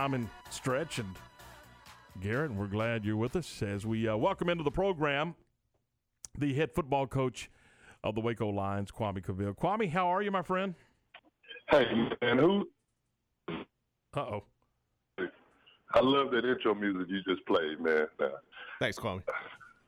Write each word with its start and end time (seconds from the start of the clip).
I'm 0.00 0.14
in 0.14 0.30
Stretch 0.50 1.00
and 1.00 1.12
Garrett, 2.20 2.50
and 2.50 2.58
we're 2.60 2.68
glad 2.68 3.04
you're 3.04 3.16
with 3.16 3.34
us 3.34 3.62
as 3.62 3.84
we 3.84 4.06
uh, 4.06 4.16
welcome 4.16 4.48
into 4.48 4.62
the 4.62 4.70
program 4.70 5.34
the 6.38 6.54
head 6.54 6.70
football 6.72 7.04
coach 7.04 7.50
of 8.04 8.14
the 8.14 8.20
Waco 8.20 8.48
Lions, 8.48 8.92
Kwame 8.92 9.26
Cavil. 9.26 9.54
Kwame, 9.54 9.90
how 9.90 10.06
are 10.06 10.22
you, 10.22 10.30
my 10.30 10.42
friend? 10.42 10.76
Hey, 11.68 11.84
man, 12.22 12.38
who? 12.38 12.68
Uh 14.16 14.20
oh. 14.20 14.44
I 15.18 16.00
love 16.00 16.30
that 16.30 16.44
intro 16.44 16.76
music 16.76 17.08
you 17.08 17.20
just 17.26 17.44
played, 17.44 17.80
man. 17.80 18.06
Thanks, 18.78 19.00
Kwame. 19.00 19.24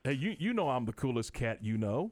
Hey, 0.02 0.14
you 0.14 0.34
you 0.40 0.52
know 0.52 0.70
I'm 0.70 0.86
the 0.86 0.92
coolest 0.92 1.32
cat 1.32 1.62
you 1.62 1.79
know. 1.79 2.11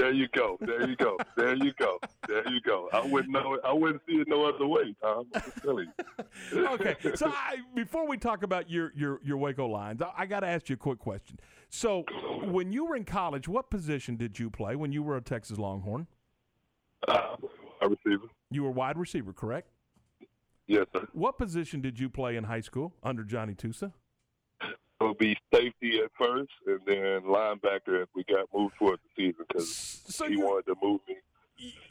There 0.00 0.12
you 0.14 0.28
go. 0.28 0.56
There 0.62 0.88
you 0.88 0.96
go. 0.96 1.18
There 1.36 1.54
you 1.54 1.72
go. 1.74 1.98
There 2.26 2.48
you 2.50 2.62
go. 2.62 2.88
I 2.90 3.04
wouldn't 3.04 3.30
know 3.34 3.52
it. 3.52 3.60
I 3.62 3.72
wouldn't 3.74 4.00
see 4.08 4.14
it 4.14 4.28
no 4.28 4.46
other 4.46 4.66
way, 4.66 4.94
Tom. 5.02 5.26
I'm 5.34 5.42
just 5.42 5.62
telling 5.62 5.88
you. 6.54 6.66
okay. 6.68 6.96
So 7.14 7.26
I, 7.28 7.56
before 7.74 8.08
we 8.08 8.16
talk 8.16 8.42
about 8.42 8.70
your 8.70 8.94
your 8.96 9.20
your 9.22 9.36
Waco 9.36 9.66
Lions, 9.66 10.00
I, 10.00 10.10
I 10.16 10.24
got 10.24 10.40
to 10.40 10.46
ask 10.46 10.70
you 10.70 10.74
a 10.74 10.78
quick 10.78 10.98
question. 10.98 11.38
So 11.68 12.04
when 12.44 12.72
you 12.72 12.86
were 12.86 12.96
in 12.96 13.04
college, 13.04 13.46
what 13.46 13.68
position 13.68 14.16
did 14.16 14.38
you 14.38 14.48
play 14.48 14.74
when 14.74 14.90
you 14.90 15.02
were 15.02 15.18
a 15.18 15.20
Texas 15.20 15.58
Longhorn? 15.58 16.06
Uh, 17.06 17.36
wide 17.82 17.90
receiver. 17.90 18.24
You 18.50 18.62
were 18.62 18.70
wide 18.70 18.96
receiver, 18.96 19.34
correct? 19.34 19.68
Yes, 20.66 20.86
sir. 20.96 21.08
What 21.12 21.36
position 21.36 21.82
did 21.82 22.00
you 22.00 22.08
play 22.08 22.36
in 22.36 22.44
high 22.44 22.62
school 22.62 22.94
under 23.02 23.22
Johnny 23.22 23.54
Tusa? 23.54 23.92
It 24.62 25.04
would 25.04 25.18
be 25.18 25.36
safety 25.52 25.98
at 26.04 26.10
first, 26.18 26.52
and 26.66 26.80
then 26.86 27.22
linebacker 27.22 28.02
as 28.02 28.08
we 28.14 28.22
got 28.24 28.46
moved 28.54 28.74
towards 28.78 29.00
the 29.02 29.08
season 29.16 29.46
because 29.48 29.89
so 30.10 30.28
he 30.28 30.36
wanted 30.36 30.66
to 30.66 30.74
move 30.82 31.00
me. 31.08 31.16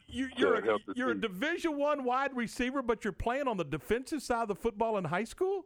You, 0.07 0.29
you're 0.35 0.55
a, 0.55 0.77
you're 0.95 1.11
a 1.11 1.19
Division 1.19 1.77
One 1.77 2.03
wide 2.03 2.35
receiver, 2.35 2.81
but 2.81 3.03
you're 3.03 3.13
playing 3.13 3.47
on 3.47 3.57
the 3.57 3.63
defensive 3.63 4.23
side 4.23 4.43
of 4.43 4.47
the 4.47 4.55
football 4.55 4.97
in 4.97 5.05
high 5.05 5.23
school. 5.23 5.65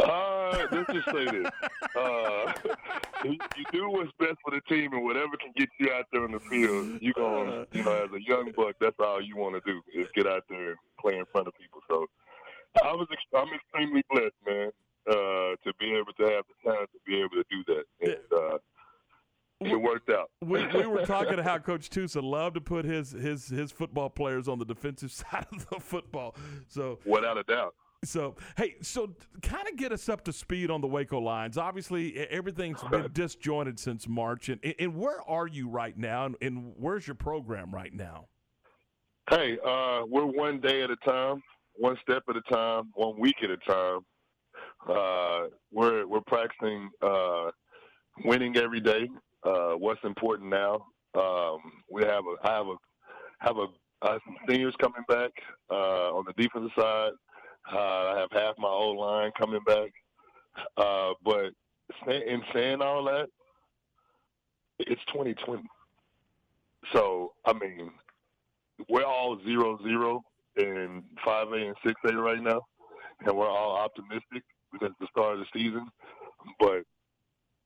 Uh, 0.00 0.66
let's 0.70 0.92
just 0.92 1.06
say 1.06 1.24
this: 1.24 1.50
uh, 1.96 2.52
you, 3.24 3.36
you, 3.56 3.64
do 3.72 3.90
what's 3.90 4.12
best 4.20 4.36
for 4.44 4.52
the 4.52 4.60
team, 4.68 4.92
and 4.92 5.02
whatever 5.02 5.36
can 5.36 5.52
get 5.56 5.68
you 5.80 5.90
out 5.90 6.04
there 6.12 6.24
in 6.24 6.32
the 6.32 6.40
field, 6.40 6.98
you 7.00 7.12
going 7.14 7.66
you 7.72 7.82
know, 7.82 8.04
as 8.04 8.10
a 8.12 8.22
young 8.22 8.52
buck, 8.54 8.76
that's 8.80 8.94
all 9.00 9.20
you 9.20 9.36
want 9.36 9.56
to 9.56 9.62
do 9.66 9.80
is 9.92 10.06
get 10.14 10.26
out 10.26 10.44
there 10.48 10.68
and 10.70 10.76
play 11.00 11.18
in 11.18 11.24
front 11.32 11.48
of 11.48 11.54
people. 11.58 11.80
So, 11.90 12.06
I 12.84 12.92
was, 12.92 13.08
I'm 13.34 13.48
extremely 13.52 14.04
blessed, 14.08 14.38
man, 14.46 14.70
uh, 15.10 15.58
to 15.64 15.74
be 15.80 15.90
able 15.94 16.12
to 16.12 16.32
have 16.32 16.44
the 16.46 16.70
time 16.70 16.86
to 16.86 16.98
be 17.04 17.18
able 17.18 17.30
to 17.30 17.44
do 17.50 17.64
that, 17.66 17.84
and 18.00 18.12
uh, 18.12 18.17
it 19.70 19.80
worked 19.80 20.10
out. 20.10 20.30
we, 20.44 20.66
we 20.68 20.86
were 20.86 21.04
talking 21.04 21.36
to 21.36 21.42
how 21.42 21.58
Coach 21.58 21.90
Tusa 21.90 22.22
loved 22.22 22.54
to 22.54 22.60
put 22.60 22.84
his 22.84 23.12
his 23.12 23.48
his 23.48 23.72
football 23.72 24.10
players 24.10 24.48
on 24.48 24.58
the 24.58 24.64
defensive 24.64 25.12
side 25.12 25.46
of 25.52 25.68
the 25.68 25.80
football. 25.80 26.34
So, 26.68 26.98
without 27.04 27.38
a 27.38 27.42
doubt. 27.44 27.74
So, 28.04 28.36
hey, 28.56 28.76
so 28.80 29.12
kind 29.42 29.66
of 29.68 29.76
get 29.76 29.90
us 29.90 30.08
up 30.08 30.24
to 30.26 30.32
speed 30.32 30.70
on 30.70 30.80
the 30.80 30.86
Waco 30.86 31.18
Lions. 31.18 31.58
Obviously, 31.58 32.16
everything's 32.16 32.80
been 32.84 33.10
disjointed 33.12 33.80
since 33.80 34.06
March. 34.06 34.48
And, 34.48 34.60
and 34.78 34.94
where 34.94 35.20
are 35.28 35.48
you 35.48 35.68
right 35.68 35.98
now? 35.98 36.26
And, 36.26 36.36
and 36.40 36.72
where's 36.76 37.08
your 37.08 37.16
program 37.16 37.74
right 37.74 37.92
now? 37.92 38.28
Hey, 39.28 39.58
uh, 39.66 40.02
we're 40.08 40.26
one 40.26 40.60
day 40.60 40.82
at 40.82 40.90
a 40.90 40.96
time, 40.96 41.42
one 41.74 41.96
step 42.00 42.22
at 42.30 42.36
a 42.36 42.40
time, 42.54 42.90
one 42.94 43.18
week 43.18 43.36
at 43.42 43.50
a 43.50 43.56
time. 43.58 44.00
Uh, 44.88 45.48
we're 45.72 46.06
we're 46.06 46.22
practicing 46.22 46.88
uh, 47.02 47.50
winning 48.24 48.56
every 48.56 48.80
day. 48.80 49.08
Uh, 49.42 49.72
what's 49.72 50.00
important 50.04 50.50
now? 50.50 50.86
Um, 51.14 51.58
we 51.90 52.02
have 52.02 52.24
a 52.24 52.46
I 52.46 52.54
have 52.54 52.66
a 52.66 52.76
have 53.40 53.56
a 53.56 53.66
uh, 54.02 54.18
some 54.24 54.36
seniors 54.48 54.74
coming 54.80 55.02
back 55.08 55.30
uh, 55.70 56.14
on 56.14 56.24
the 56.26 56.32
defensive 56.40 56.70
side. 56.78 57.12
Uh, 57.72 57.76
I 57.78 58.18
have 58.18 58.30
half 58.32 58.54
my 58.58 58.68
old 58.68 58.98
line 58.98 59.32
coming 59.38 59.60
back. 59.66 59.90
Uh, 60.76 61.12
but 61.24 61.52
in 62.08 62.42
saying 62.52 62.80
all 62.82 63.04
that, 63.04 63.28
it's 64.78 65.00
2020. 65.12 65.62
So, 66.92 67.32
I 67.44 67.52
mean, 67.52 67.90
we're 68.88 69.04
all 69.04 69.38
zero 69.44 69.78
zero 69.82 70.22
in 70.56 71.02
5A 71.26 71.66
and 71.66 71.76
6A 71.84 72.14
right 72.22 72.42
now, 72.42 72.60
and 73.24 73.36
we're 73.36 73.48
all 73.48 73.76
optimistic 73.76 74.44
because 74.72 74.90
it's 74.90 75.00
the 75.00 75.08
start 75.10 75.34
of 75.34 75.40
the 75.40 75.46
season. 75.58 75.88
But 76.60 76.82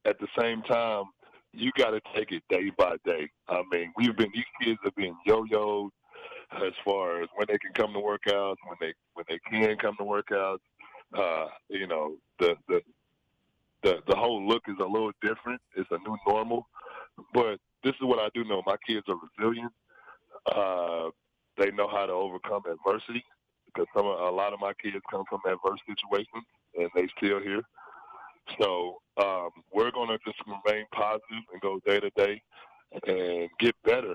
at 0.05 0.19
the 0.19 0.29
same 0.39 0.63
time, 0.63 1.05
you 1.53 1.71
got 1.77 1.91
to 1.91 2.01
take 2.15 2.33
it 2.33 2.43
day 2.49 2.71
by 2.77 2.97
day. 3.05 3.29
I 3.49 3.63
mean, 3.71 3.93
we've 3.97 4.17
been 4.17 4.31
these 4.35 4.45
kids 4.63 4.79
have 4.85 4.95
been 4.95 5.15
yo-yoed 5.27 5.91
as 6.53 6.73
far 6.85 7.23
as 7.23 7.29
when 7.37 7.47
they 7.49 7.59
can 7.59 7.73
come 7.75 7.93
to 7.93 7.99
workouts, 7.99 8.57
when 8.67 8.77
they 8.81 8.95
when 9.15 9.25
they 9.29 9.39
can 9.51 9.77
come 9.77 9.97
to 9.99 10.05
workouts. 10.05 10.59
Uh, 11.17 11.47
you 11.69 11.87
know, 11.87 12.17
the 12.39 12.55
the 12.69 12.81
the 13.83 13.99
the 14.09 14.17
whole 14.17 14.47
look 14.47 14.63
is 14.69 14.77
a 14.81 14.85
little 14.85 15.13
different. 15.21 15.61
It's 15.77 15.91
a 15.91 15.99
new 15.99 16.17
normal, 16.27 16.67
but 17.35 17.59
this 17.85 17.95
is 17.95 18.03
what 18.03 18.19
I 18.19 18.29
do 18.35 18.45
know: 18.45 18.63
my 18.67 18.77
kids 18.87 19.07
are 19.09 19.17
resilient. 19.39 19.73
Uh, 20.47 21.11
they 21.59 21.71
know 21.71 21.89
how 21.89 22.07
to 22.07 22.13
overcome 22.13 22.63
adversity 22.71 23.25
because 23.67 23.87
some 23.95 24.07
a 24.07 24.31
lot 24.31 24.53
of 24.53 24.61
my 24.61 24.73
kids 24.83 24.97
come 25.11 25.25
from 25.29 25.41
adverse 25.47 25.81
situations 25.87 26.45
and 26.77 26.89
they 26.95 27.09
still 27.19 27.41
here. 27.41 27.63
So 28.61 28.99
um, 29.17 29.51
we're 29.73 29.91
going 29.91 30.09
to 30.09 30.19
just 30.25 30.39
remain 30.47 30.85
positive 30.93 31.45
and 31.53 31.61
go 31.61 31.81
day 31.87 32.01
to 32.01 32.11
day 32.17 32.43
and 33.07 33.49
get 33.59 33.75
better 33.85 34.15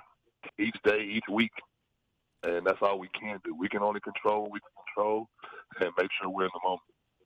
each 0.60 0.76
day, 0.84 1.02
each 1.02 1.26
week 1.32 1.52
and 2.44 2.66
that's 2.66 2.78
all 2.82 3.00
we 3.00 3.10
can 3.20 3.40
do. 3.44 3.56
We 3.56 3.68
can 3.70 3.82
only 3.82 4.00
control 4.00 4.44
what 4.44 4.52
we 4.52 4.60
can 4.60 4.84
control 4.86 5.30
and 5.80 5.90
make 5.98 6.10
sure 6.20 6.30
we're 6.30 6.46
in 6.46 6.52
the 6.54 6.68
moment. 6.68 6.82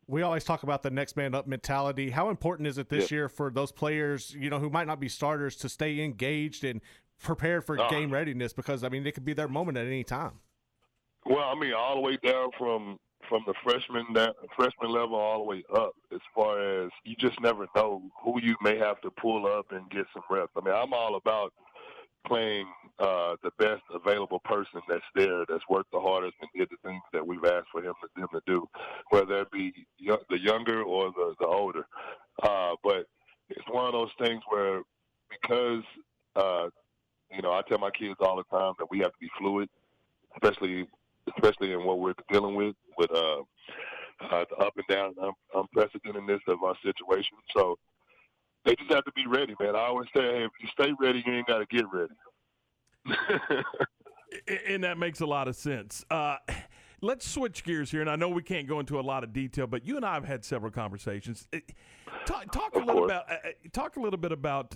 We 0.07 0.23
always 0.23 0.43
talk 0.43 0.63
about 0.63 0.83
the 0.83 0.89
next 0.89 1.15
man 1.15 1.35
up 1.35 1.47
mentality. 1.47 2.09
How 2.09 2.29
important 2.29 2.67
is 2.67 2.77
it 2.77 2.89
this 2.89 3.11
yeah. 3.11 3.17
year 3.17 3.29
for 3.29 3.49
those 3.49 3.71
players, 3.71 4.35
you 4.37 4.49
know, 4.49 4.59
who 4.59 4.69
might 4.69 4.87
not 4.87 4.99
be 4.99 5.07
starters 5.07 5.55
to 5.57 5.69
stay 5.69 6.01
engaged 6.01 6.63
and 6.63 6.81
prepared 7.21 7.63
for 7.63 7.79
uh, 7.79 7.89
game 7.89 8.11
readiness? 8.11 8.51
Because 8.51 8.83
I 8.83 8.89
mean, 8.89 9.05
it 9.05 9.13
could 9.13 9.25
be 9.25 9.33
their 9.33 9.47
moment 9.47 9.77
at 9.77 9.85
any 9.85 10.03
time. 10.03 10.39
Well, 11.25 11.43
I 11.43 11.55
mean, 11.57 11.73
all 11.73 11.95
the 11.95 12.01
way 12.01 12.17
down 12.23 12.49
from 12.57 12.97
from 13.31 13.43
the 13.47 13.53
freshman 13.63 14.05
that 14.13 14.35
freshman 14.57 14.91
level 14.91 15.15
all 15.15 15.37
the 15.37 15.45
way 15.45 15.63
up. 15.73 15.93
As 16.13 16.19
far 16.35 16.59
as 16.59 16.89
you 17.05 17.15
just 17.15 17.39
never 17.39 17.65
know 17.73 18.03
who 18.21 18.41
you 18.41 18.57
may 18.61 18.77
have 18.77 18.99
to 19.01 19.09
pull 19.09 19.47
up 19.47 19.71
and 19.71 19.89
get 19.89 20.05
some 20.13 20.23
reps. 20.29 20.51
I 20.57 20.65
mean, 20.65 20.75
I'm 20.75 20.93
all 20.93 21.15
about 21.15 21.53
playing 22.27 22.67
uh, 22.99 23.37
the 23.41 23.51
best 23.57 23.83
available 23.93 24.39
person 24.39 24.81
that's 24.89 25.05
there, 25.15 25.45
that's 25.47 25.63
worked 25.69 25.93
the 25.93 25.99
hardest 25.99 26.35
and 26.41 26.49
did 26.53 26.67
the 26.69 26.87
things 26.87 27.01
that 27.13 27.25
we've 27.25 27.45
asked 27.45 27.69
for 27.71 27.81
him 27.81 27.93
them 28.17 28.27
to 28.33 28.41
do, 28.45 28.67
whether 29.11 29.41
it 29.41 29.51
be 29.51 29.73
the 30.29 30.39
younger 30.39 30.83
or 30.83 31.11
the, 31.11 31.33
the 31.39 31.47
older. 31.47 31.87
Uh, 32.43 32.75
but 32.83 33.05
it's 33.47 33.67
one 33.71 33.85
of 33.85 33.93
those 33.93 34.11
things 34.19 34.41
where 34.49 34.81
because 35.29 35.83
uh, 36.35 36.67
you 37.31 37.41
know 37.41 37.53
I 37.53 37.61
tell 37.65 37.79
my 37.79 37.91
kids 37.91 38.17
all 38.19 38.35
the 38.35 38.55
time 38.55 38.73
that 38.77 38.91
we 38.91 38.99
have 38.99 39.11
to 39.13 39.19
be 39.21 39.29
fluid, 39.39 39.69
especially 40.35 40.85
especially 41.35 41.73
in 41.73 41.83
what 41.83 41.99
we're 41.99 42.13
dealing 42.31 42.55
with 42.55 42.75
with 42.97 43.11
uh, 43.11 43.41
uh, 44.29 44.45
the 44.49 44.55
up 44.57 44.73
and 44.77 44.87
down 44.87 45.13
um, 45.21 45.33
unprecedentedness 45.55 46.39
of 46.47 46.63
our 46.63 46.75
situation. 46.83 47.37
So 47.55 47.77
they 48.65 48.75
just 48.75 48.91
have 48.91 49.05
to 49.05 49.11
be 49.13 49.25
ready, 49.27 49.55
man. 49.59 49.75
I 49.75 49.85
always 49.85 50.07
say, 50.15 50.21
hey, 50.21 50.43
if 50.45 50.51
you 50.61 50.67
stay 50.73 50.91
ready, 50.99 51.23
you 51.25 51.33
ain't 51.33 51.47
got 51.47 51.59
to 51.59 51.65
get 51.65 51.85
ready. 51.91 52.13
and 54.67 54.83
that 54.83 54.97
makes 54.97 55.21
a 55.21 55.25
lot 55.25 55.47
of 55.47 55.55
sense. 55.55 56.05
Uh, 56.09 56.37
let's 57.01 57.27
switch 57.27 57.63
gears 57.63 57.91
here, 57.91 58.01
and 58.01 58.09
I 58.09 58.15
know 58.15 58.29
we 58.29 58.43
can't 58.43 58.67
go 58.67 58.79
into 58.79 58.99
a 58.99 59.01
lot 59.01 59.23
of 59.23 59.33
detail, 59.33 59.67
but 59.67 59.85
you 59.85 59.97
and 59.97 60.05
I 60.05 60.13
have 60.13 60.25
had 60.25 60.45
several 60.45 60.71
conversations. 60.71 61.47
Uh, 61.53 61.59
talk, 62.25 62.51
talk 62.51 62.75
a 62.75 62.79
little 62.79 63.05
about 63.05 63.29
uh, 63.29 63.33
uh, 63.33 63.49
talk 63.73 63.97
a 63.97 63.99
little 63.99 64.19
bit 64.19 64.31
about 64.31 64.75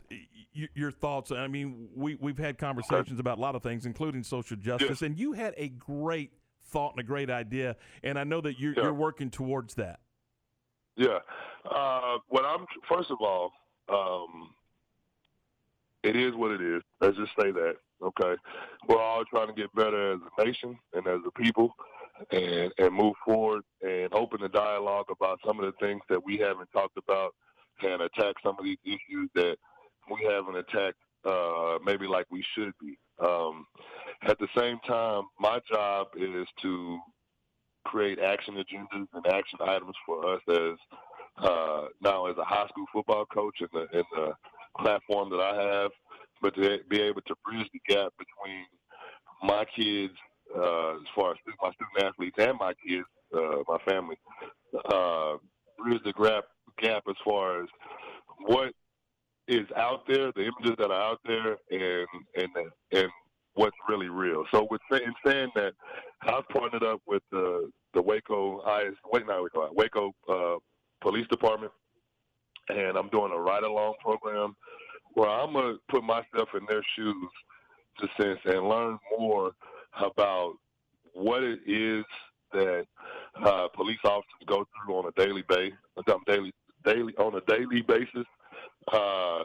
your 0.54 0.92
thoughts. 0.92 1.32
I 1.32 1.48
mean, 1.48 1.90
we 1.96 2.16
we've 2.16 2.38
had 2.38 2.58
conversations 2.58 3.20
about 3.20 3.38
a 3.38 3.42
lot 3.42 3.56
of 3.56 3.64
things, 3.64 3.86
including 3.86 4.24
social 4.24 4.58
justice, 4.58 5.02
and 5.02 5.18
you 5.18 5.34
had 5.34 5.54
a 5.58 5.70
great 5.70 6.32
thought 6.76 6.92
and 6.92 7.00
a 7.00 7.04
great 7.04 7.30
idea, 7.30 7.78
and 8.04 8.20
I 8.20 8.26
know 8.26 8.42
that 8.42 8.60
you're, 8.60 8.74
yeah. 8.74 8.84
you're 8.84 8.94
working 8.94 9.30
towards 9.30 9.76
that. 9.76 10.00
Yeah. 10.98 11.20
Uh, 11.70 12.18
what 12.28 12.44
I'm 12.46 12.66
first 12.90 13.12
of 13.12 13.18
all, 13.22 13.52
um, 13.90 14.54
it 16.04 16.18
is 16.18 16.36
what 16.36 16.52
it 16.52 16.62
is. 16.62 16.82
Let's 17.00 17.18
just 17.18 17.32
say 17.40 17.52
that. 17.52 17.76
Okay, 18.04 18.36
we're 18.90 19.02
all 19.02 19.24
trying 19.24 19.48
to 19.48 19.54
get 19.54 19.74
better 19.74 20.14
as 20.14 20.20
a 20.38 20.44
nation 20.46 20.78
and 20.94 21.08
as 21.08 21.22
a 21.26 21.32
people, 21.32 21.74
and 22.32 22.72
and 22.78 22.94
move 22.94 23.16
forward 23.26 23.64
and 23.82 24.14
open 24.14 24.42
the 24.42 24.50
dialogue 24.50 25.06
about 25.10 25.40
some 25.46 25.60
of 25.60 25.66
the 25.66 25.86
things 25.86 26.02
that 26.10 26.24
we 26.24 26.38
haven't 26.38 26.70
talked 26.74 26.98
about, 26.98 27.34
and 27.82 28.02
attack 28.02 28.36
some 28.44 28.58
of 28.60 28.66
these 28.66 28.78
issues 28.84 29.30
that 29.34 29.56
we 30.12 30.28
haven't 30.30 30.58
attacked 30.58 30.98
uh, 31.24 31.78
maybe 31.86 32.06
like 32.06 32.26
we 32.30 32.44
should 32.54 32.74
be. 32.82 32.98
Um, 33.20 33.66
at 34.24 34.38
the 34.40 34.48
same 34.58 34.80
time, 34.88 35.24
my 35.40 35.60
job 35.72 36.08
is 36.16 36.48
to 36.62 37.00
create 37.86 38.20
action 38.20 38.56
agendas 38.56 39.08
and 39.14 39.28
action 39.28 39.60
items 39.62 39.96
for 40.06 40.34
us 40.34 40.42
as 40.50 40.78
uh, 41.38 41.86
now 42.02 42.26
as 42.26 42.38
a 42.38 42.44
high 42.44 42.68
school 42.68 42.86
football 42.92 43.26
coach 43.26 43.56
in 43.62 43.68
the 43.74 43.98
in 43.98 44.04
the 44.16 44.34
platform 44.80 45.30
that 45.30 45.40
I 45.40 45.62
have, 45.62 45.92
but 46.42 46.56
to 46.56 46.80
be 46.90 47.02
able 47.02 47.22
to 47.22 47.36
bridge 47.46 47.68
the 47.72 47.94
gap 47.94 48.14
between 48.18 48.66
my 49.44 49.66
kids, 49.76 50.14
uh, 50.56 50.96
as 50.96 51.08
far 51.16 51.32
as 51.32 51.38
my 51.62 51.72
student 51.72 52.04
athletes 52.04 52.36
and 52.40 52.58
my 52.58 52.74
kids, 52.86 53.06
uh, 53.36 53.64
my 53.68 53.78
family, 53.88 54.18
uh, 54.92 55.38
bridge 55.78 56.02
the 56.04 56.14
gap 56.14 56.46
gap 56.82 57.04
as 57.10 57.16
far 57.24 57.64
as 57.64 57.70
what 58.40 58.74
is 59.48 59.68
out 59.76 60.08
there, 60.08 60.32
the 60.32 60.42
images 60.42 60.76
that 60.78 60.92
are 60.92 61.12
out 61.12 61.20
there, 61.26 61.58
and 61.72 62.08
and 62.36 62.72
and 62.92 63.10
what's 63.54 63.76
really 63.88 64.10
real. 64.10 64.44
So 64.52 64.68
with 64.70 64.82
in 64.92 65.14
saying 65.26 65.50
that, 65.56 65.74
I've 66.22 66.48
partnered 66.50 66.84
up 66.84 67.02
with 67.08 67.24
the 67.32 67.72
the 67.94 68.02
Waco 68.02 68.60
IS, 68.60 68.96
wait 69.12 69.26
not 69.26 69.42
Waco, 69.42 69.70
Waco 69.74 70.16
uh, 70.30 70.60
Police 71.02 71.28
Department, 71.28 71.72
and 72.70 72.98
I'm 72.98 73.10
doing 73.10 73.32
a 73.32 73.40
ride 73.40 73.64
along 73.64 73.96
program 74.02 74.56
where 75.14 75.30
I'm 75.30 75.54
gonna 75.54 75.76
put 75.90 76.04
myself 76.04 76.50
in 76.54 76.66
their 76.68 76.84
shoes, 76.96 77.30
to 78.00 78.08
sense, 78.22 78.40
and 78.46 78.68
learn 78.68 79.00
more 79.18 79.52
about 79.98 80.54
what 81.14 81.44
it 81.44 81.60
is 81.66 82.04
that 82.52 82.86
uh, 83.44 83.68
police 83.74 84.00
officers 84.04 84.46
go 84.48 84.66
through 84.86 84.96
on 84.96 85.06
a 85.06 85.22
daily 85.22 85.44
basis, 85.48 85.78
daily 86.28 86.54
daily 86.84 87.14
on 87.18 87.36
a 87.36 87.42
daily 87.42 87.82
basis. 87.82 88.26
Uh, 88.92 89.44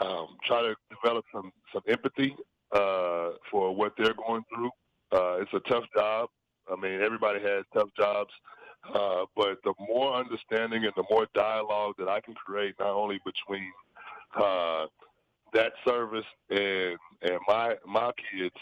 um, 0.00 0.36
try 0.46 0.62
to 0.62 0.74
develop 0.90 1.24
some 1.32 1.52
some 1.72 1.82
empathy 1.88 2.34
uh, 2.72 3.30
for 3.50 3.74
what 3.74 3.92
they're 3.98 4.14
going 4.14 4.42
through. 4.54 4.70
Uh, 5.12 5.40
it's 5.40 5.52
a 5.52 5.60
tough 5.70 5.84
job. 5.94 6.28
I 6.70 6.76
mean, 6.76 7.00
everybody 7.02 7.40
has 7.40 7.64
tough 7.74 7.90
jobs, 7.96 8.30
uh, 8.94 9.26
but 9.36 9.58
the 9.64 9.74
more 9.78 10.14
understanding 10.14 10.84
and 10.84 10.92
the 10.96 11.04
more 11.10 11.26
dialogue 11.34 11.94
that 11.98 12.08
I 12.08 12.20
can 12.20 12.34
create, 12.34 12.74
not 12.78 12.90
only 12.90 13.20
between 13.24 13.70
uh, 14.36 14.86
that 15.52 15.72
service 15.86 16.24
and 16.50 16.98
and 17.22 17.38
my 17.46 17.74
my 17.86 18.10
kids, 18.32 18.56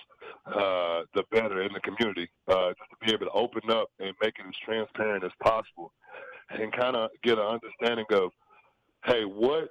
uh, 0.47 1.03
the 1.15 1.25
better 1.31 1.63
in 1.63 1.73
the 1.73 1.81
community. 1.81 2.29
Uh, 2.49 2.69
just 2.71 2.91
to 2.91 3.07
be 3.07 3.13
able 3.13 3.27
to 3.27 3.33
open 3.33 3.71
up 3.71 3.89
and 3.99 4.15
make 4.21 4.35
it 4.39 4.47
as 4.47 4.55
transparent 4.65 5.25
as 5.25 5.33
possible, 5.43 5.93
and 6.51 6.73
kind 6.73 6.97
of 6.97 7.11
get 7.23 7.39
an 7.39 7.47
understanding 7.47 8.07
of, 8.11 8.31
hey, 9.05 9.25
what 9.25 9.71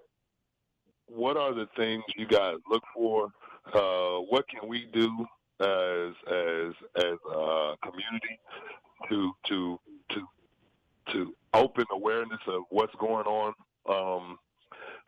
what 1.14 1.38
are 1.38 1.54
the 1.54 1.68
things 1.76 2.04
you 2.16 2.28
guys 2.28 2.58
look 2.70 2.84
for? 2.94 3.32
Uh, 3.74 4.20
what 4.30 4.48
can 4.48 4.68
we 4.68 4.88
do 4.92 5.26
as 5.60 6.14
as 6.28 6.74
as 6.98 7.18
a 7.36 7.74
community 7.84 8.40
to 9.10 9.32
to 9.48 9.80
to 10.10 10.28
to 11.12 11.34
open 11.54 11.86
awareness 11.92 12.40
of 12.48 12.64
what's 12.70 12.94
going 12.96 13.26
on 13.26 13.54
um, 13.90 14.40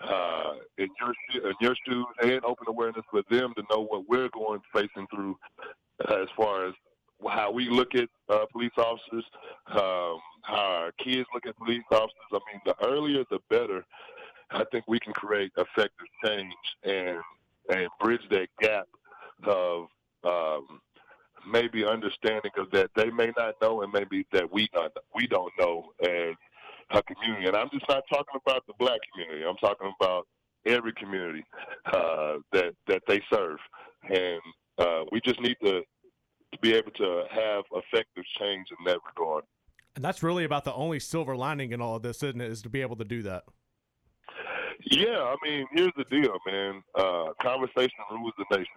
uh, 0.01 0.53
in 0.77 0.89
your 0.99 1.49
in 1.49 1.55
your 1.61 1.75
shoes 1.87 2.05
and 2.21 2.43
open 2.45 2.67
awareness 2.67 3.03
for 3.09 3.23
them 3.29 3.53
to 3.55 3.63
know 3.69 3.85
what 3.85 4.07
we're 4.07 4.29
going 4.29 4.59
facing 4.73 5.07
through 5.07 5.37
as 6.09 6.27
far 6.35 6.67
as 6.67 6.73
how 7.27 7.51
we 7.51 7.69
look 7.69 7.95
at 7.95 8.09
uh, 8.29 8.45
police 8.51 8.71
officers, 8.77 9.23
um, 9.71 10.19
how 10.41 10.81
our 10.81 10.91
kids 11.03 11.25
look 11.33 11.45
at 11.45 11.57
police 11.57 11.83
officers. 11.91 12.11
I 12.31 12.39
mean, 12.51 12.61
the 12.65 12.75
earlier 12.85 13.23
the 13.29 13.39
better. 13.49 13.85
I 14.53 14.63
think 14.71 14.85
we 14.87 14.99
can 14.99 15.13
create 15.13 15.51
effective 15.57 16.07
change 16.25 16.53
and 16.83 17.17
and 17.69 17.87
bridge 17.99 18.21
that 18.29 18.47
gap 18.59 18.87
of 19.45 19.87
um, 20.23 20.81
maybe 21.49 21.85
understanding 21.85 22.51
of 22.57 22.69
that 22.71 22.89
they 22.95 23.09
may 23.09 23.31
not 23.37 23.55
know 23.61 23.81
and 23.81 23.91
maybe 23.91 24.25
that 24.31 24.51
we 24.51 24.69
not 24.73 24.91
we 25.15 25.27
don't 25.27 25.51
know 25.59 25.91
as 26.03 26.35
a 26.91 27.01
community. 27.03 27.47
And 27.47 27.55
I'm 27.55 27.69
just 27.71 27.87
not 27.89 28.03
talking 28.09 28.39
about 28.45 28.65
the 28.67 28.73
black 28.79 28.99
community. 29.11 29.45
I'm 29.45 29.57
talking 29.57 29.91
about 29.99 30.27
every 30.65 30.93
community 30.93 31.43
uh, 31.85 32.35
that 32.51 32.73
that 32.87 33.01
they 33.07 33.21
serve, 33.31 33.57
and 34.09 34.41
uh, 34.77 35.03
we 35.11 35.21
just 35.21 35.39
need 35.41 35.57
to, 35.63 35.81
to 36.51 36.59
be 36.61 36.73
able 36.73 36.91
to 36.91 37.23
have 37.31 37.63
effective 37.73 38.23
change 38.39 38.67
in 38.77 38.85
that 38.85 38.99
regard. 39.15 39.43
And 39.95 40.03
that's 40.03 40.23
really 40.23 40.43
about 40.43 40.63
the 40.63 40.73
only 40.73 40.99
silver 40.99 41.35
lining 41.35 41.71
in 41.71 41.81
all 41.81 41.95
of 41.95 42.01
this, 42.01 42.23
isn't 42.23 42.41
it? 42.41 42.51
Is 42.51 42.61
to 42.63 42.69
be 42.69 42.81
able 42.81 42.95
to 42.95 43.05
do 43.05 43.21
that. 43.23 43.43
Yeah, 44.81 45.19
I 45.19 45.35
mean, 45.43 45.67
here's 45.73 45.91
the 45.97 46.05
deal, 46.05 46.35
man. 46.45 46.83
Uh, 46.95 47.27
conversation 47.41 47.99
rules 48.11 48.33
the 48.37 48.57
nation. 48.57 48.67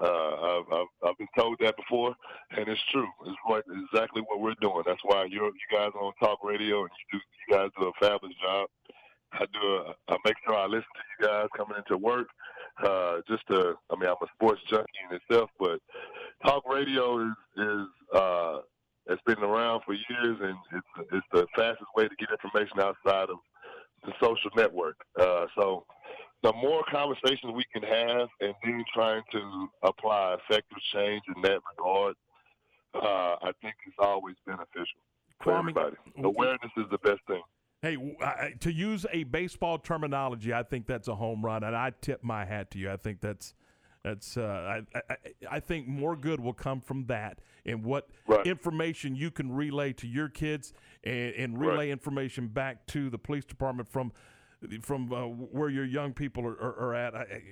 Uh, 0.00 0.06
I've, 0.06 0.72
I've, 0.72 1.10
I've 1.10 1.18
been 1.18 1.28
told 1.36 1.58
that 1.60 1.76
before, 1.76 2.14
and 2.56 2.66
it's 2.68 2.80
true. 2.90 3.08
It's 3.26 3.36
what 3.44 3.64
exactly 3.92 4.22
what 4.22 4.40
we're 4.40 4.54
doing. 4.60 4.82
That's 4.86 5.00
why 5.04 5.24
you're 5.24 5.46
you 5.46 5.68
guys 5.70 5.90
are 5.94 6.02
on 6.02 6.12
talk 6.18 6.38
radio, 6.42 6.82
and 6.82 6.90
you 7.12 7.18
do 7.18 7.24
you 7.48 7.56
guys 7.56 7.70
do 7.78 7.86
a 7.86 7.92
fabulous 8.00 8.34
job. 8.42 8.68
I 9.32 9.44
do. 9.52 9.60
A, 9.60 9.94
I 10.08 10.16
make 10.24 10.36
sure 10.46 10.56
I 10.56 10.64
listen 10.64 10.82
to 10.82 11.04
you 11.20 11.26
guys 11.26 11.48
coming 11.56 11.76
into 11.76 11.98
work. 11.98 12.28
Uh, 12.82 13.20
just 13.28 13.46
to, 13.48 13.74
I 13.90 13.96
mean, 13.96 14.08
I'm 14.08 14.16
a 14.22 14.26
sports 14.34 14.62
junkie 14.70 14.88
in 15.10 15.16
itself, 15.16 15.50
but 15.58 15.80
talk 16.42 16.66
radio 16.66 17.20
is 17.22 17.36
is 17.58 17.86
uh, 18.14 18.58
it's 19.06 19.22
been 19.26 19.44
around 19.44 19.82
for 19.84 19.92
years, 19.92 20.38
and 20.40 20.56
it's 20.72 21.08
it's 21.12 21.26
the 21.32 21.46
fastest 21.54 21.90
way 21.94 22.08
to 22.08 22.16
get 22.16 22.28
information 22.30 22.80
outside 22.80 23.28
of 23.28 23.36
the 24.04 24.12
social 24.20 24.50
network. 24.56 24.96
Uh, 25.18 25.46
so 25.58 25.84
the 26.42 26.52
more 26.54 26.82
conversations 26.90 27.52
we 27.54 27.64
can 27.72 27.82
have 27.82 28.28
and 28.40 28.54
then 28.64 28.84
trying 28.94 29.22
to 29.32 29.68
apply 29.82 30.34
effective 30.34 30.78
change 30.94 31.22
in 31.34 31.42
that 31.42 31.60
regard, 31.76 32.14
uh, 32.94 33.36
I 33.42 33.52
think 33.60 33.74
is 33.86 33.94
always 33.98 34.36
beneficial 34.46 35.00
for 35.42 35.52
Kwame, 35.52 35.58
everybody. 35.60 35.96
Awareness 36.22 36.70
is 36.76 36.86
the 36.90 36.98
best 36.98 37.20
thing. 37.26 37.42
Hey, 37.82 37.96
to 38.60 38.72
use 38.72 39.06
a 39.10 39.24
baseball 39.24 39.78
terminology, 39.78 40.52
I 40.52 40.62
think 40.62 40.86
that's 40.86 41.08
a 41.08 41.14
home 41.14 41.44
run, 41.44 41.64
and 41.64 41.74
I 41.74 41.92
tip 42.00 42.22
my 42.22 42.44
hat 42.44 42.70
to 42.72 42.78
you. 42.78 42.90
I 42.90 42.96
think 42.96 43.20
that's 43.20 43.54
that's 44.02 44.36
uh, 44.36 44.82
I, 44.94 44.98
I, 44.98 45.16
I 45.50 45.60
think 45.60 45.86
more 45.86 46.16
good 46.16 46.40
will 46.40 46.54
come 46.54 46.80
from 46.80 47.06
that 47.06 47.40
and 47.66 47.84
what 47.84 48.08
right. 48.26 48.46
information 48.46 49.14
you 49.14 49.30
can 49.30 49.52
relay 49.52 49.92
to 49.94 50.06
your 50.06 50.28
kids 50.28 50.72
and, 51.04 51.34
and 51.34 51.60
relay 51.60 51.86
right. 51.86 51.88
information 51.90 52.48
back 52.48 52.86
to 52.88 53.10
the 53.10 53.18
police 53.18 53.44
department 53.44 53.88
from 53.88 54.12
from 54.82 55.12
uh, 55.12 55.22
where 55.26 55.70
your 55.70 55.84
young 55.84 56.12
people 56.12 56.44
are, 56.46 56.58
are, 56.60 56.76
are 56.78 56.94
at. 56.94 57.14
I, 57.14 57.42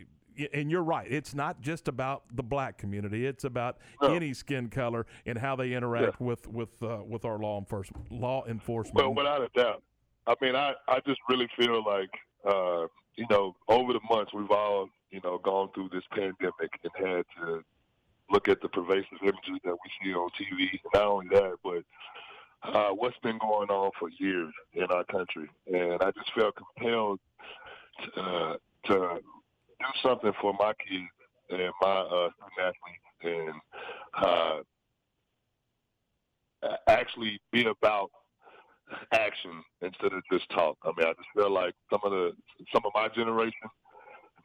and 0.53 0.71
you're 0.71 0.85
right. 0.85 1.07
It's 1.11 1.35
not 1.35 1.61
just 1.61 1.89
about 1.89 2.23
the 2.33 2.45
black 2.45 2.79
community. 2.79 3.27
It's 3.27 3.45
about 3.45 3.79
no. 4.01 4.15
any 4.15 4.33
skin 4.33 4.69
color 4.69 5.05
and 5.27 5.37
how 5.37 5.57
they 5.57 5.73
interact 5.73 6.17
yeah. 6.21 6.27
with 6.27 6.47
with 6.47 6.83
uh, 6.83 6.99
with 7.07 7.25
our 7.25 7.39
law 7.39 7.59
enforcement. 7.59 8.11
Law 8.13 8.45
enforcement. 8.47 8.97
Well, 8.97 9.15
without 9.15 9.43
a 9.43 9.49
doubt. 9.55 9.83
I 10.27 10.35
mean, 10.41 10.55
I 10.55 10.75
I 10.87 11.01
just 11.07 11.21
really 11.29 11.49
feel 11.59 11.83
like 11.85 12.11
uh, 12.47 12.87
you 13.17 13.27
know 13.31 13.57
over 13.69 13.93
the 13.93 14.01
months 14.09 14.33
we've 14.33 14.51
all 14.51 14.89
you 15.11 15.21
know 15.25 15.39
gone 15.39 15.71
through 15.75 15.89
this 15.93 16.05
pandemic 16.11 16.71
and 16.83 17.07
had 17.07 17.25
to 17.41 17.65
look 18.31 18.49
at 18.49 18.61
the 18.61 18.69
pervasive 18.69 19.19
images 19.23 19.61
that 19.65 19.73
we 19.73 19.91
see 20.03 20.15
on 20.15 20.31
TV. 20.39 20.81
Not 20.95 21.05
only 21.05 21.29
that, 21.31 21.55
but 21.65 21.83
uh, 22.63 22.91
what's 22.91 23.19
been 23.23 23.39
going 23.39 23.71
on 23.71 23.91
for 23.99 24.11
years 24.19 24.53
in 24.75 24.85
our 24.85 25.05
country, 25.05 25.49
and 25.67 26.03
I 26.03 26.11
just 26.11 26.33
felt 26.37 26.55
compelled 26.57 27.21
to, 28.15 28.21
uh, 28.21 28.57
to 28.87 29.21
do 29.81 29.87
something 30.03 30.33
for 30.41 30.53
my 30.59 30.73
kids 30.75 31.09
and 31.51 31.73
my 31.81 31.89
uh, 31.89 32.29
student 32.37 32.61
athletes, 32.61 33.05
and 33.23 33.55
uh, 34.23 34.63
actually 36.89 37.41
be 37.53 37.67
about 37.67 38.11
action 39.13 39.63
instead 39.83 40.13
of 40.13 40.23
just 40.31 40.49
talk. 40.51 40.77
I 40.83 40.89
mean, 40.97 41.07
I 41.07 41.13
just 41.13 41.29
feel 41.35 41.51
like 41.51 41.75
some 41.91 42.01
of 42.05 42.11
the 42.11 42.33
some 42.73 42.83
of 42.85 42.93
my 42.95 43.09
generation 43.09 43.69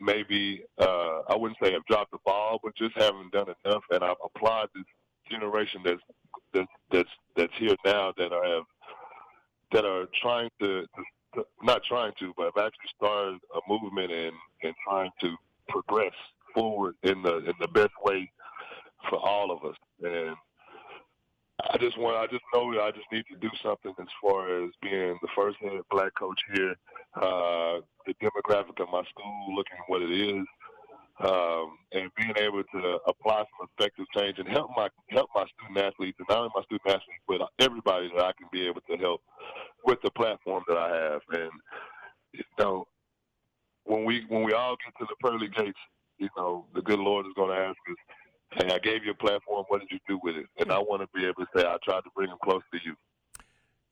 maybe 0.04 0.64
uh, 0.78 1.22
I 1.30 1.36
wouldn't 1.36 1.58
say 1.62 1.72
have 1.74 1.86
dropped 1.86 2.12
the 2.12 2.18
ball, 2.26 2.60
but 2.64 2.76
just 2.76 2.96
haven't 2.98 3.32
done 3.32 3.54
enough, 3.66 3.84
and 3.92 4.04
I've 4.04 4.18
applied 4.24 4.68
this 4.76 4.86
generation 5.30 5.82
that's 5.84 6.68
that's 6.92 7.10
that's 7.36 7.54
here 7.58 7.76
now 7.86 8.14
that 8.18 8.32
are 8.32 8.46
have 8.46 8.64
that 9.72 9.86
are 9.86 10.06
trying 10.22 10.50
to, 10.60 10.86
to 11.34 11.46
not 11.64 11.82
trying 11.84 12.12
to, 12.20 12.34
but 12.38 12.52
have 12.56 12.66
actually 12.66 12.90
started 12.96 13.40
a 13.56 13.60
movement 13.68 14.12
and 14.12 14.34
and 14.64 14.74
trying 14.88 15.10
to 15.22 15.36
progress 15.68 16.14
forward 16.54 16.96
in 17.04 17.22
the 17.24 17.38
in 17.38 17.54
the 17.60 17.68
best 17.70 17.94
way 18.04 18.30
for 19.10 19.18
all 19.18 19.52
of 19.52 19.64
us. 19.64 19.78
And 20.04 20.36
I 21.70 21.78
just 21.78 21.98
want 21.98 22.18
I 22.18 22.28
just 22.28 22.44
know 22.54 22.74
that 22.74 22.82
I 22.82 22.92
just 22.92 23.08
need 23.12 23.26
to 23.32 23.38
do 23.38 23.50
something 23.64 23.94
as 24.00 24.08
far 24.22 24.64
as 24.64 24.72
being 24.82 25.18
the 25.22 25.28
first 25.36 25.58
head 25.62 25.82
black 25.90 26.14
coach 26.16 26.40
here. 26.54 26.76
Uh, 27.16 27.80
the 28.06 28.14
demographic 28.22 28.82
of 28.82 28.90
my 28.92 29.04
school, 29.10 29.56
looking 29.56 29.78
at 29.80 29.88
what 29.88 30.02
it 30.02 30.12
is, 30.12 30.46
um, 31.24 31.78
and 31.94 32.10
being 32.18 32.34
able 32.38 32.64
to 32.64 33.00
apply 33.08 33.38
some 33.38 33.68
effective 33.78 34.06
change 34.16 34.40
and 34.40 34.48
help 34.48 34.72
my 34.76 34.90
help 35.10 35.30
my 35.36 35.46
student 35.56 35.86
athletes, 35.86 36.18
and 36.20 36.28
not 36.30 36.40
only 36.40 36.50
my 36.56 36.64
student 36.64 36.88
athletes, 36.88 37.24
but 37.28 37.42
everybody 37.60 38.10
that 38.16 38.24
I 38.24 38.34
can 38.38 38.48
be 38.52 38.68
able 38.68 38.82
to 38.90 38.98
help 38.98 39.22
with 39.86 40.00
the 40.04 40.12
platform 40.12 40.64
that 40.68 40.78
I 40.78 40.90
have. 40.90 41.22
And 41.32 41.52
you 42.34 42.44
know, 42.60 42.86
when 43.86 44.04
we 44.04 44.26
when 44.28 44.44
we 44.44 44.54
all 44.54 44.76
get 44.84 44.98
to 45.00 45.06
the 45.08 45.16
pearly 45.22 45.48
gates, 45.48 45.80
you 46.18 46.30
know, 46.36 46.66
the 46.74 46.82
good 46.82 47.00
Lord 47.00 47.26
is 47.26 47.34
going 47.36 47.56
to 47.56 47.62
ask 47.62 47.78
us, 47.90 47.98
"Hey, 48.56 48.72
I 48.72 48.80
gave 48.80 49.04
you 49.04 49.12
a 49.12 49.16
platform. 49.16 49.66
What 49.68 49.82
did 49.82 49.90
you 49.92 50.00
do 50.08 50.20
with 50.24 50.36
it?" 50.36 50.46
And 50.60 50.72
I 50.72 50.80
want 50.80 51.02
to 51.02 51.08
be 51.14 51.26
able 51.26 51.46
to 51.46 51.48
say, 51.56 51.66
"I 51.66 51.78
tried 51.84 52.02
to 52.02 52.10
bring 52.16 52.30
them 52.30 52.38
close 52.44 52.62
to 52.72 52.80
you." 52.84 52.96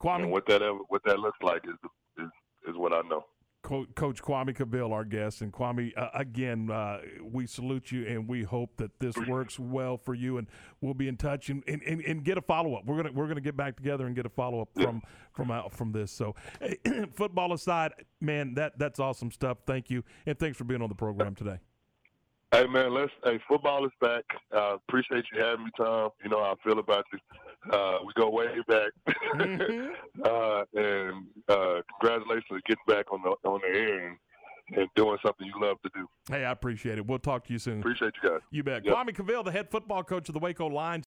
Kwame, 0.02 0.24
and 0.24 0.32
what 0.32 0.46
that 0.48 0.62
what 0.88 1.04
that 1.06 1.20
looks 1.20 1.40
like 1.42 1.64
is 1.66 1.76
is 2.18 2.30
is 2.68 2.76
what 2.76 2.94
I 2.94 3.02
know. 3.08 3.26
Co- 3.64 3.86
Coach 3.96 4.24
Kwame 4.24 4.56
Cavil, 4.56 4.92
our 4.92 5.06
guest, 5.06 5.42
and 5.42 5.54
Kwame, 5.54 5.96
uh, 5.96 6.10
again, 6.16 6.72
uh, 6.72 7.00
we 7.22 7.46
salute 7.46 7.92
you 7.92 8.08
and 8.08 8.28
we 8.28 8.42
hope 8.42 8.78
that 8.78 9.00
this 9.00 9.16
works 9.28 9.60
well 9.60 9.98
for 9.98 10.16
you, 10.16 10.40
and 10.40 10.48
we'll 10.82 10.96
be 10.96 11.08
in 11.08 11.16
touch 11.16 11.50
and, 11.50 11.64
and, 11.68 11.82
and, 11.84 12.02
and 12.02 12.24
get 12.24 12.40
a 12.40 12.42
follow 12.42 12.74
up. 12.74 12.86
We're 12.86 12.98
gonna 12.98 13.12
we're 13.12 13.28
gonna 13.28 13.40
get 13.40 13.56
back 13.56 13.76
together 13.76 14.08
and 14.08 14.16
get 14.16 14.26
a 14.26 14.30
follow 14.30 14.62
up 14.62 14.70
from 14.74 15.04
from 15.32 15.52
out 15.52 15.74
from 15.74 15.92
this. 15.92 16.12
So, 16.12 16.36
football 17.14 17.54
aside, 17.54 17.94
man, 18.20 18.56
that 18.56 18.80
that's 18.80 19.00
awesome 19.00 19.30
stuff. 19.32 19.60
Thank 19.68 19.92
you, 19.92 20.04
and 20.26 20.38
thanks 20.40 20.58
for 20.58 20.64
being 20.64 20.82
on 20.82 20.90
the 20.90 20.96
program 20.96 21.36
today. 21.36 21.60
Hey 22.54 22.68
man, 22.68 22.94
let's. 22.94 23.12
Hey, 23.24 23.40
football 23.48 23.86
is 23.86 23.94
back. 24.02 24.26
Uh, 24.54 24.76
appreciate 24.76 25.24
you 25.32 25.42
having 25.42 25.66
me, 25.66 25.72
Tom. 25.78 26.10
You 26.22 26.30
know 26.30 26.44
how 26.44 26.52
I 26.52 26.68
feel 26.68 26.80
about 26.80 27.06
you. 27.14 27.20
Uh, 27.72 28.00
we 28.06 28.12
go 28.14 28.30
way 28.30 28.48
back, 28.68 28.92
mm-hmm. 29.36 29.88
uh, 30.26 30.64
and 30.74 31.28
uh, 31.48 31.82
congratulations 32.02 32.48
on 32.52 32.62
getting 32.68 32.84
back 32.88 33.06
on 33.14 33.22
the 33.24 33.50
on 33.50 33.62
the 33.62 33.80
air 33.80 34.08
and, 34.10 34.18
and 34.78 34.90
doing 34.96 35.18
something 35.24 35.48
you 35.48 35.54
love 35.66 35.78
to 35.84 35.90
do. 35.96 36.06
Hey, 36.30 36.44
I 36.44 36.52
appreciate 36.52 36.98
it. 36.98 37.08
We'll 37.08 37.20
talk 37.20 37.46
to 37.46 37.54
you 37.54 37.60
soon. 37.60 37.80
Appreciate 37.80 38.16
you 38.22 38.30
guys. 38.30 38.42
You 38.52 38.64
bet. 38.64 38.84
Yep. 38.84 38.96
Kwame 38.96 39.16
Cavil, 39.16 39.44
the 39.44 39.52
head 39.52 39.70
football 39.72 40.04
coach 40.04 40.28
of 40.28 40.34
the 40.34 40.40
Waco 40.40 40.68
Lions. 40.68 41.00